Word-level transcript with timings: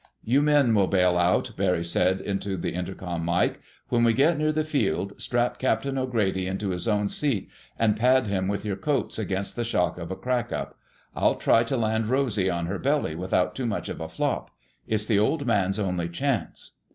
"You 0.23 0.41
men 0.41 0.73
will 0.73 0.87
bail 0.87 1.15
out," 1.15 1.51
Barry 1.55 1.83
said 1.83 2.21
into 2.21 2.57
the 2.57 2.73
intercom 2.73 3.23
mike. 3.23 3.61
"When 3.89 4.03
we 4.03 4.13
get 4.13 4.35
near 4.35 4.51
the 4.51 4.63
field, 4.63 5.13
strap 5.21 5.59
Captain 5.59 5.95
O'Grady 5.95 6.47
into 6.47 6.69
his 6.69 6.87
own 6.87 7.07
seat, 7.07 7.51
and 7.77 7.95
pad 7.95 8.25
him 8.25 8.47
with 8.47 8.65
your 8.65 8.77
coats 8.77 9.19
against 9.19 9.55
the 9.55 9.63
shock 9.63 9.99
of 9.99 10.09
a 10.09 10.15
crackup. 10.15 10.75
I'll 11.15 11.35
try 11.35 11.63
to 11.65 11.77
land 11.77 12.07
Rosy 12.07 12.49
on 12.49 12.65
her 12.65 12.79
belly 12.79 13.13
without 13.13 13.53
too 13.53 13.67
much 13.67 13.89
of 13.89 14.01
a 14.01 14.09
flop. 14.09 14.49
It's 14.87 15.05
the 15.05 15.19
Old 15.19 15.45
Man's 15.45 15.77
only 15.77 16.09
chance." 16.09 16.71